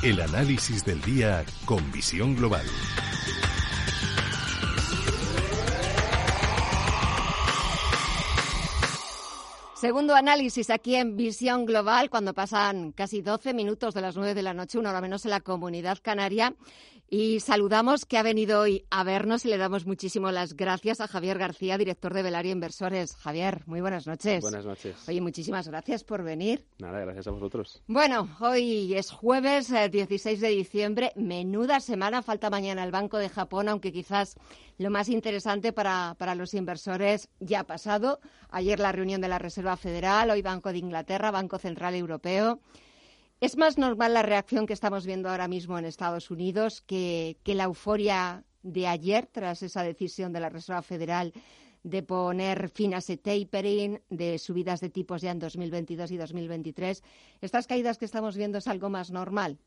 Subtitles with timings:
[0.00, 2.64] El análisis del día con visión global.
[9.74, 14.42] Segundo análisis aquí en Visión Global, cuando pasan casi 12 minutos de las 9 de
[14.42, 16.54] la noche, una hora menos en la comunidad canaria.
[17.10, 21.08] Y saludamos que ha venido hoy a vernos y le damos muchísimo las gracias a
[21.08, 23.16] Javier García, director de Velaria Inversores.
[23.16, 24.42] Javier, muy buenas noches.
[24.42, 25.08] Buenas noches.
[25.08, 26.66] Oye, muchísimas gracias por venir.
[26.78, 27.82] Nada, gracias a vosotros.
[27.86, 31.12] Bueno, hoy es jueves 16 eh, de diciembre.
[31.16, 32.20] Menuda semana.
[32.20, 34.36] Falta mañana el Banco de Japón, aunque quizás
[34.76, 38.20] lo más interesante para, para los inversores ya ha pasado.
[38.50, 42.60] Ayer la reunión de la Reserva Federal, hoy Banco de Inglaterra, Banco Central Europeo.
[43.40, 47.64] ¿Es más normal la reacción que estamos viendo ahora mismo en Estados Unidos que, la
[47.64, 51.32] euforia de ayer tras esa decisión de la Reserva Federal
[51.84, 57.04] de poner fin a ese tapering, de subidas de tipos ya en 2022 y 2023?
[57.40, 59.60] ¿Estas caídas que estamos viendo es algo más normal?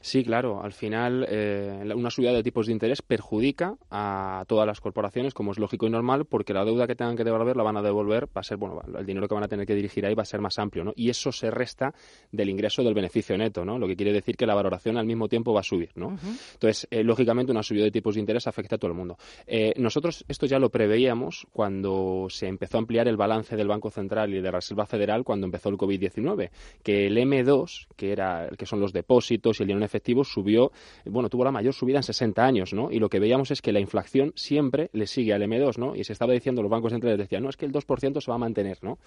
[0.00, 0.62] Sí, claro.
[0.62, 5.52] Al final, eh, una subida de tipos de interés perjudica a todas las corporaciones, como
[5.52, 8.26] es lógico y normal, porque la deuda que tengan que devolver la van a devolver,
[8.26, 10.26] va a ser, bueno, el dinero que van a tener que dirigir ahí va a
[10.26, 10.92] ser más amplio, ¿no?
[10.96, 11.94] Y eso se resta
[12.32, 13.78] del ingreso del beneficio neto, ¿no?
[13.78, 16.18] Lo que quiere decir que la valoración al mismo tiempo va a subir, ¿no?
[16.54, 19.16] Entonces, eh, lógicamente, una subida de tipos de interés afecta a todo el mundo.
[19.46, 23.90] Eh, nosotros esto ya lo preveíamos cuando se empezó a ampliar el balance del Banco
[23.90, 26.50] Central y de la Reserva Federal cuando empezó el COVID-19,
[26.82, 30.72] que el M2, que era que son los depósitos el dinero en efectivo subió,
[31.06, 32.90] bueno, tuvo la mayor subida en 60 años, ¿no?
[32.90, 35.96] Y lo que veíamos es que la inflación siempre le sigue al M2, ¿no?
[35.96, 38.34] Y se estaba diciendo, los bancos centrales decían, no, es que el 2% se va
[38.34, 38.98] a mantener, ¿no?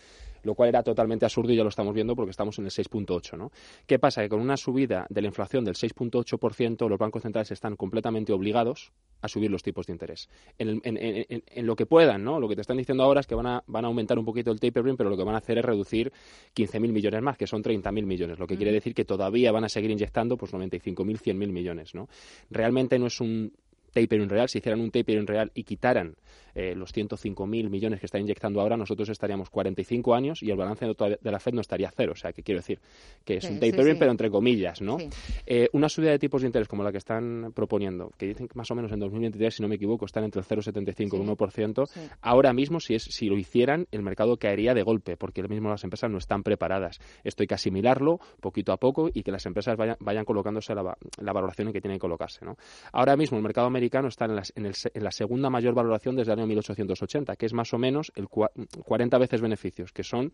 [0.43, 3.37] Lo cual era totalmente absurdo y ya lo estamos viendo porque estamos en el 6.8,
[3.37, 3.51] ¿no?
[3.87, 4.21] ¿Qué pasa?
[4.21, 8.91] Que con una subida de la inflación del 6.8%, los bancos centrales están completamente obligados
[9.21, 10.29] a subir los tipos de interés.
[10.57, 12.41] En, en, lo que puedan, ¿no?
[12.41, 14.51] Lo que te están diciendo ahora es que van a, van a aumentar un poquito
[14.51, 16.11] el tapering, pero lo que van a hacer es reducir
[16.53, 19.69] 15.000 millones más, que son 30.000 millones, lo que quiere decir que todavía van a
[19.69, 22.09] seguir inyectando pues 95.000, 100.000 millones, ¿no?
[22.49, 23.53] Realmente no es un
[23.93, 26.15] tapering real, si hicieran un tapering real y quitaran
[26.55, 30.85] eh, los 105.000 millones que está inyectando ahora, nosotros estaríamos 45 años y el balance
[30.85, 32.13] de la Fed no estaría cero.
[32.13, 32.79] O sea, que quiero decir
[33.25, 34.97] que es un tapering, pero entre comillas, ¿no?
[35.45, 38.55] Eh, una subida de tipos de interés como la que están proponiendo, que dicen que
[38.55, 41.27] más o menos en 2023, si no me equivoco, están entre el 0,75 y el
[41.27, 41.89] 1%,
[42.21, 45.69] ahora mismo, si, es, si lo hicieran, el mercado caería de golpe, porque el mismo
[45.69, 46.99] las empresas no están preparadas.
[47.23, 50.95] Esto hay que asimilarlo poquito a poco y que las empresas vayan, vayan colocándose la,
[51.19, 52.57] la valoración en que tienen que colocarse, ¿no?
[52.91, 56.33] Ahora mismo el mercado americano está en, en, el, en la segunda mayor valoración desde
[56.33, 60.31] el año 1880, que es más o menos el 40 veces beneficios, que son,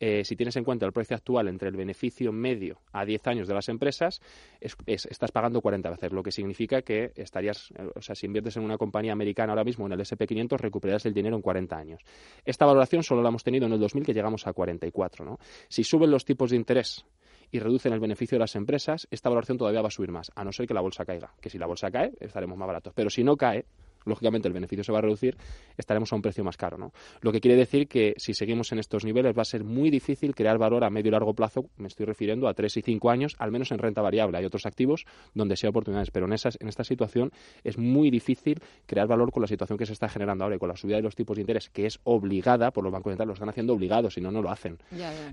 [0.00, 3.48] eh, si tienes en cuenta el precio actual entre el beneficio medio a 10 años
[3.48, 4.20] de las empresas,
[4.60, 8.78] estás pagando 40 veces, lo que significa que estarías, o sea, si inviertes en una
[8.78, 12.02] compañía americana ahora mismo en el SP500, recuperarás el dinero en 40 años.
[12.44, 15.24] Esta valoración solo la hemos tenido en el 2000, que llegamos a 44.
[15.24, 15.38] ¿no?
[15.68, 17.04] Si suben los tipos de interés
[17.52, 20.42] y reducen el beneficio de las empresas, esta valoración todavía va a subir más, a
[20.42, 21.34] no ser que la bolsa caiga.
[21.40, 22.94] Que si la bolsa cae, estaremos más baratos.
[22.96, 23.66] Pero si no cae,
[24.04, 25.36] lógicamente el beneficio se va a reducir,
[25.76, 26.78] estaremos a un precio más caro.
[26.78, 26.92] ¿no?
[27.20, 30.34] Lo que quiere decir que si seguimos en estos niveles va a ser muy difícil
[30.34, 33.34] crear valor a medio y largo plazo, me estoy refiriendo a tres y cinco años,
[33.38, 34.38] al menos en renta variable.
[34.38, 35.04] Hay otros activos
[35.34, 37.32] donde sea oportunidades, pero en, esas, en esta situación
[37.64, 40.68] es muy difícil crear valor con la situación que se está generando ahora y con
[40.68, 43.34] la subida de los tipos de interés, que es obligada por los bancos centrales, lo
[43.34, 44.78] están haciendo obligados, si no, no lo hacen.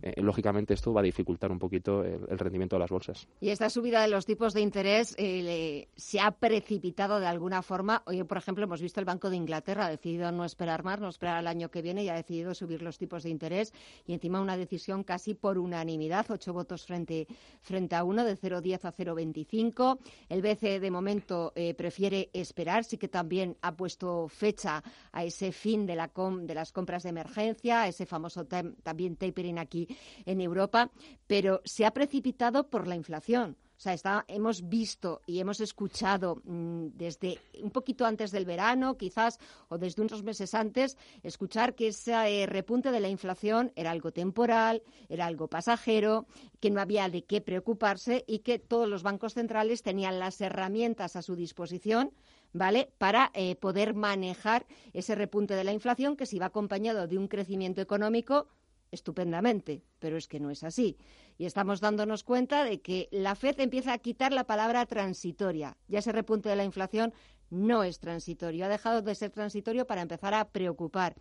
[0.02, 3.28] Eh, lógicamente esto va a dificultar un poquito el, rendimiento de las bolsas.
[3.42, 8.04] Y esta subida de los tipos de interés eh, se ha precipitado de alguna forma.
[8.06, 11.10] Hoy, por ejemplo, hemos visto el Banco de Inglaterra ha decidido no esperar más, no
[11.10, 13.74] esperar al año que viene y ha decidido subir los tipos de interés
[14.06, 17.28] y encima una decisión casi por unanimidad, ocho votos frente,
[17.62, 20.00] frente a uno, de 0,10 a 0,25.
[20.30, 25.52] El BCE de momento eh, prefiere esperar, sí que también ha puesto fecha a ese
[25.52, 26.12] fin de, la
[26.42, 29.88] de las compras de emergencia, a ese famoso también tapering aquí
[30.26, 30.92] en Europa,
[31.28, 33.58] pero se ha precipitado por la inflación.
[33.80, 38.98] O sea, está, hemos visto y hemos escuchado mm, desde un poquito antes del verano,
[38.98, 43.92] quizás, o desde unos meses antes, escuchar que ese eh, repunte de la inflación era
[43.92, 46.26] algo temporal, era algo pasajero,
[46.60, 51.16] que no había de qué preocuparse y que todos los bancos centrales tenían las herramientas
[51.16, 52.12] a su disposición
[52.52, 52.92] ¿vale?
[52.98, 57.28] Para eh, poder manejar ese repunte de la inflación que se iba acompañado de un
[57.28, 58.48] crecimiento económico
[58.92, 60.98] estupendamente, pero es que no es así.
[61.38, 65.78] Y estamos dándonos cuenta de que la FED empieza a quitar la palabra transitoria.
[65.88, 67.14] Ya ese repunte de la inflación
[67.50, 71.16] no es transitorio, ha dejado de ser transitorio para empezar a preocupar.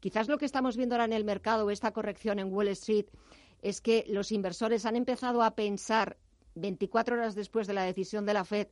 [0.00, 3.06] Quizás lo que estamos viendo ahora en el mercado, esta corrección en Wall Street,
[3.62, 6.16] es que los inversores han empezado a pensar
[6.54, 8.68] 24 horas después de la decisión de la Fed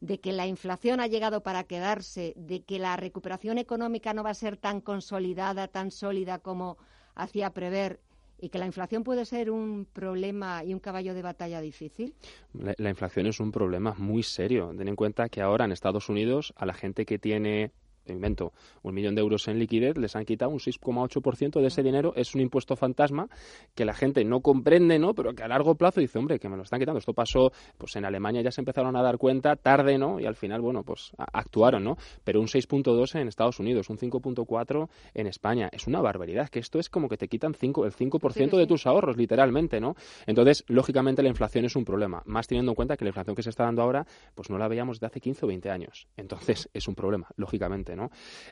[0.00, 4.30] de que la inflación ha llegado para quedarse, de que la recuperación económica no va
[4.30, 6.78] a ser tan consolidada, tan sólida como
[7.22, 8.00] hacía prever
[8.40, 12.14] y que la inflación puede ser un problema y un caballo de batalla difícil.
[12.54, 14.72] La, inflación es un problema muy serio.
[14.76, 17.72] Ten en cuenta que ahora en Estados Unidos a la gente que tiene
[18.12, 18.52] invento,
[18.82, 22.12] un millón de euros en liquidez, les han quitado un 6,8% de ese dinero.
[22.16, 23.28] Es un impuesto fantasma
[23.74, 25.14] que la gente no comprende, ¿no?
[25.14, 26.98] Pero que a largo plazo dice, hombre, que me lo están quitando.
[26.98, 30.20] Esto pasó, pues en Alemania ya se empezaron a dar cuenta tarde, ¿no?
[30.20, 31.96] Y al final, bueno, pues actuaron, ¿no?
[32.24, 35.68] Pero un 6,2 en Estados Unidos, un 5,4 en España.
[35.72, 38.86] Es una barbaridad, que esto es como que te quitan 5, el 5% de tus
[38.86, 39.94] ahorros, literalmente, ¿no?
[40.26, 43.42] Entonces, lógicamente, la inflación es un problema, más teniendo en cuenta que la inflación que
[43.42, 46.08] se está dando ahora, pues no la veíamos de hace 15 o 20 años.
[46.16, 47.99] Entonces, es un problema, lógicamente, ¿no?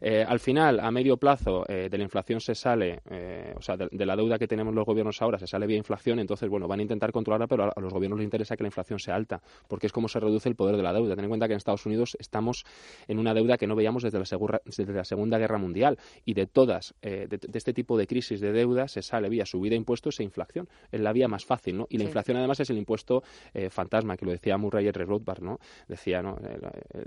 [0.01, 3.77] Eh, al final, a medio plazo, eh, de la inflación se sale, eh, o sea,
[3.77, 6.81] de, la deuda que tenemos los gobiernos ahora se sale vía inflación, entonces, bueno, van
[6.81, 9.87] a intentar controlarla, pero a, los gobiernos les interesa que la inflación sea alta, porque
[9.87, 11.15] es como se reduce el poder de la deuda.
[11.15, 12.65] Ten en cuenta que en Estados Unidos estamos
[13.07, 16.47] en una deuda que no veíamos desde la, desde la Segunda Guerra Mundial y de
[16.47, 20.25] todas, de, este tipo de crisis de deuda se sale vía subida de impuestos e
[20.25, 20.69] inflación.
[20.91, 21.87] Es la vía más fácil, ¿no?
[21.91, 23.23] Y la inflación, además, es el impuesto
[23.71, 25.05] fantasma, que lo decía Murray R.
[25.05, 25.59] Rothbard, ¿no?
[25.87, 26.37] Decía, ¿no?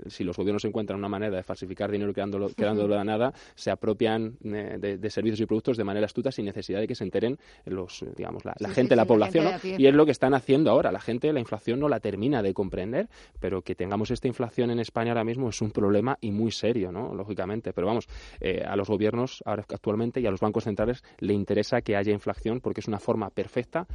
[0.06, 4.36] si los gobiernos encuentran una manera de falsificar dinero creándolo quedándolo de nada, se apropian
[4.44, 8.04] eh, de, servicios y productos de manera astuta sin necesidad de que se enteren los,
[8.16, 9.46] digamos, la, gente, la población.
[9.62, 10.92] y es lo que están haciendo ahora.
[10.92, 13.08] La gente, la inflación no la termina de comprender,
[13.40, 16.92] pero que tengamos esta inflación en España ahora mismo es un problema y muy serio,
[16.92, 17.14] ¿no?
[17.14, 17.72] Lógicamente.
[17.72, 18.08] Pero vamos,
[18.40, 22.12] eh, a los gobiernos ahora actualmente y a los bancos centrales le interesa que haya
[22.12, 23.86] inflación porque es una forma perfecta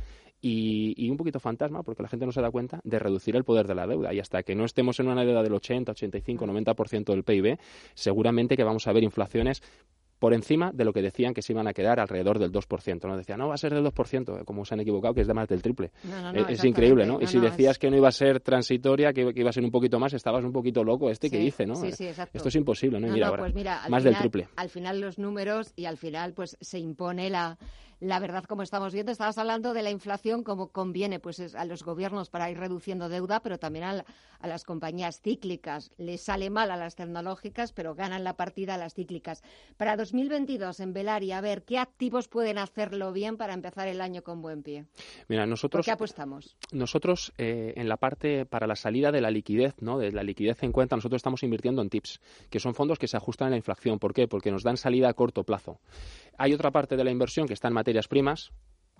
[0.41, 3.67] y, un poquito fantasma, porque la gente no se da cuenta, de reducir el poder
[3.67, 4.13] de la deuda.
[4.13, 7.57] Y hasta que no estemos en una deuda del 80, 85, 90% del PIB,
[7.93, 9.61] seguramente que vamos a ver inflaciones
[10.19, 13.07] por encima de lo que decían que se iban a quedar alrededor del 2%.
[13.07, 13.17] ¿no?
[13.17, 15.47] Decían, no, va a ser del 2%, como se han equivocado, que es de más
[15.47, 15.91] del triple.
[16.47, 17.21] es, increíble, ¿no?
[17.21, 19.99] y si decías que no iba a ser transitoria, que, iba a ser un poquito
[19.99, 21.75] más, estabas un poquito loco este que dice, ¿no?
[21.75, 22.37] Sí, sí, exacto.
[22.37, 23.07] Esto es imposible, ¿no?
[23.07, 24.47] mira, ahora, pues más del triple.
[24.55, 27.57] Al final los números y al final pues se impone la
[27.99, 31.83] la verdad, como estamos viendo, estabas hablando de la inflación como conviene pues a los
[31.83, 34.05] gobiernos para ir reduciendo deuda, pero también a,
[34.47, 35.91] las compañías cíclicas.
[35.97, 39.41] Les sale mal a las tecnológicas, pero ganan la partida a las cíclicas.
[39.77, 44.23] Para 2022, en Velari, a ver, ¿qué activos pueden hacerlo bien para empezar el año
[44.23, 44.85] con buen pie?
[45.27, 45.79] Mira, nosotros...
[45.79, 46.55] ¿Por qué apostamos?
[46.71, 49.97] Nosotros, eh, en la parte para la salida de la liquidez, ¿no?
[49.97, 52.21] de la liquidez en cuenta, nosotros estamos invirtiendo en TIPS,
[52.51, 53.97] que son fondos que se ajustan a la inflación.
[53.97, 54.27] ¿Por qué?
[54.27, 55.79] Porque nos dan salida a corto plazo.
[56.37, 58.51] Hay otra parte de la inversión que está en materias primas,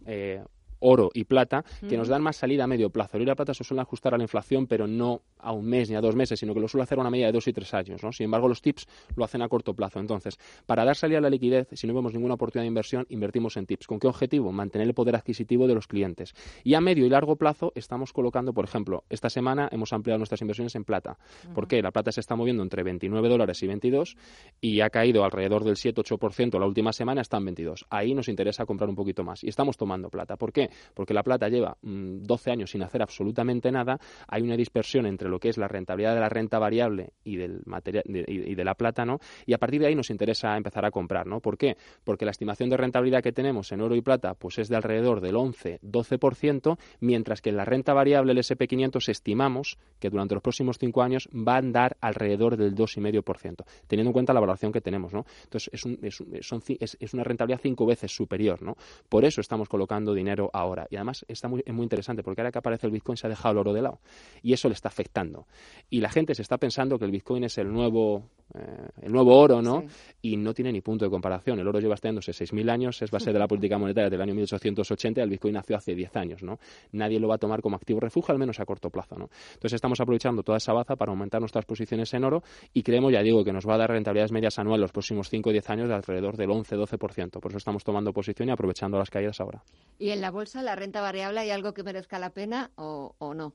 [0.06, 0.44] eh,
[0.80, 3.18] oro y plata, que nos dan más salida a medio plazo.
[3.18, 5.66] El oro y la plata se suelen ajustar a la inflación, pero no a un
[5.66, 7.48] mes ni a dos meses, sino que lo suele hacer a una media de dos
[7.48, 8.04] y tres años.
[8.04, 8.12] ¿no?
[8.12, 10.00] Sin embargo, los tips lo hacen a corto plazo.
[10.00, 13.58] Entonces, para dar salida a la liquidez, si no vemos ninguna oportunidad de inversión, invertimos
[13.58, 13.88] en tips.
[13.88, 14.52] ¿Con qué objetivo?
[14.52, 16.34] Mantener el poder adquisitivo de los clientes.
[16.64, 20.42] Y a medio y largo plazo estamos colocando, por ejemplo, esta semana hemos ampliado nuestras
[20.42, 21.18] inversiones en plata.
[21.54, 21.82] ¿Por qué?
[21.82, 24.18] La plata se está moviendo entre 29 dólares y 22
[24.62, 27.86] y ha caído alrededor del 7-8% la última semana, está en 22.
[27.90, 29.44] Ahí nos interesa comprar un poquito más.
[29.44, 30.36] Y estamos tomando plata.
[30.38, 30.67] ¿Por qué?
[30.94, 34.00] Porque la plata lleva 12 mm, años sin hacer absolutamente nada.
[34.28, 37.62] Hay una dispersión entre lo que es la rentabilidad de la renta variable y, del
[37.66, 39.20] material, de, y de la plata, ¿no?
[39.46, 41.40] Y a partir de ahí nos interesa empezar a comprar, ¿no?
[41.40, 41.78] ¿Por qué?
[42.04, 45.22] Porque la estimación de rentabilidad que tenemos en oro y plata pues es de alrededor
[45.22, 50.78] del 11-12%, mientras que en la renta variable, el SP500, estimamos que durante los próximos
[50.78, 55.14] cinco años va a andar alrededor del 2,5%, teniendo en cuenta la valoración que tenemos,
[55.14, 55.26] ¿no?
[55.44, 58.76] Entonces, es, un, es, es, una rentabilidad cinco veces superior, ¿no?
[59.10, 60.88] Por eso estamos colocando dinero ahora.
[60.90, 63.54] Y además está muy, muy interesante, porque ahora que aparece el Bitcoin se ha dejado
[63.54, 64.00] el oro de lado.
[64.42, 65.48] Y eso le está afectando.
[65.90, 69.38] Y la gente se está pensando que el Bitcoin es el nuevo, eh, el nuevo
[69.38, 69.84] oro, ¿no?
[70.22, 71.60] Y no tiene ni punto de comparación.
[71.60, 75.20] El oro lleva estándose 6.000 años, es base de la política monetaria del año 1880
[75.20, 76.60] y el Bitcoin nació hace 10 años, ¿no?
[76.92, 79.30] Nadie lo va a tomar como activo refugio, al menos a corto plazo, ¿no?
[79.54, 83.22] Entonces estamos aprovechando toda esa baza para aumentar nuestras posiciones en oro y creemos, ya
[83.22, 85.90] digo, que nos va a dar rentabilidades medias anuales los próximos 5 o 10 años
[85.90, 87.40] de alrededor del 11-12%.
[87.40, 89.64] Por eso estamos tomando posición y aprovechando las caídas ahora.
[90.00, 93.54] ¿Y en la bolsa la renta variable hay algo que merezca la pena o, no?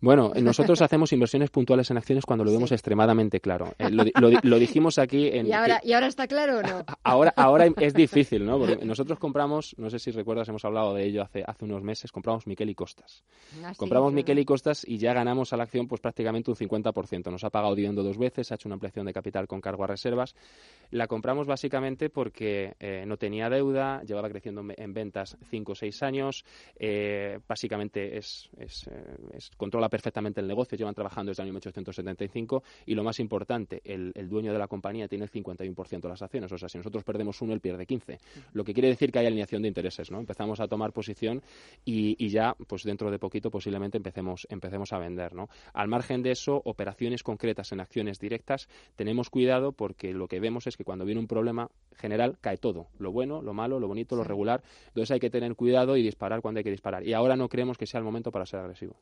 [0.00, 3.74] Bueno, nosotros hacemos inversiones puntuales en acciones cuando lo vemos extremadamente claro.
[3.78, 5.28] Eh, lo, dijimos aquí.
[5.28, 6.84] En ¿Y, ahora, ¿Y ahora está claro o no?
[7.04, 8.58] Ahora, ahora es difícil, ¿no?
[8.58, 12.10] Porque nosotros compramos, no sé si recuerdas, hemos hablado de ello hace, hace unos meses,
[12.10, 13.22] compramos Miquel y Costas.
[13.62, 17.30] Ah, compramos Miquel y Costas y ya ganamos a la acción pues prácticamente un 50%.
[17.30, 19.86] Nos ha pagado dividendo dos veces, ha hecho una ampliación de capital con cargo a
[19.86, 20.34] reservas.
[20.90, 26.02] La compramos básicamente porque eh, no tenía deuda, llevaba creciendo en ventas 5 o 6
[26.02, 26.44] años,
[26.76, 28.88] eh, básicamente es, es,
[29.56, 34.12] controla perfectamente el negocio, llevan trabajando desde el año 1875 y lo más importante, el,
[34.14, 36.50] el dueño de la compañía tiene el 51% de las acciones.
[36.52, 38.18] O sea, si nosotros perdemos uno, él pierde 15.
[38.52, 40.18] Lo que quiere decir que hay alineación de intereses, ¿no?
[40.18, 41.42] Empezamos a tomar posición
[41.84, 45.48] y, y ya, pues dentro de poquito posiblemente empecemos, empecemos a vender, ¿no?
[45.72, 50.66] Al margen de eso, operaciones concretas en acciones directas, tenemos cuidado porque lo que vemos
[50.66, 54.16] es que cuando viene un problema general cae todo, lo bueno, lo malo, lo bonito,
[54.16, 54.62] lo regular.
[54.88, 57.06] Entonces hay que tener cuidado y disparar cuando hay que disparar.
[57.06, 58.96] Y ahora no creemos que sea el momento para ser agresivo.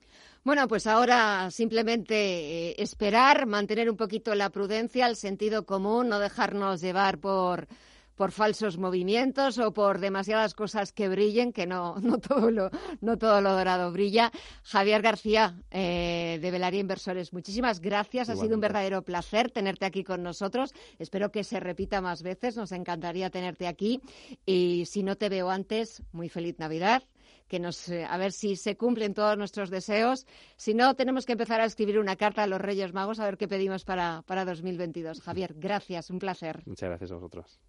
[0.44, 6.18] Bueno, pues ahora simplemente eh, esperar, mantener un poquito la prudencia, el sentido común, no
[6.18, 7.68] dejarnos llevar por
[8.14, 13.18] por falsos movimientos o por demasiadas cosas que brillen, que no, no, todo, lo, no
[13.18, 14.30] todo lo dorado brilla.
[14.62, 18.28] Javier García, eh, de Velaria Inversores, muchísimas gracias.
[18.28, 20.72] Ha sido un verdadero placer tenerte aquí con nosotros.
[20.98, 22.56] Espero que se repita más veces.
[22.56, 24.00] Nos encantaría tenerte aquí.
[24.46, 27.02] Y si no te veo antes, muy feliz Navidad
[27.48, 30.26] que nos, eh, a ver si se cumplen todos nuestros deseos.
[30.56, 33.36] Si no, tenemos que empezar a escribir una carta a los Reyes Magos a ver
[33.36, 35.20] qué pedimos para, para 2022.
[35.20, 36.62] Javier, gracias, un placer.
[36.66, 37.60] Muchas gracias a vosotros.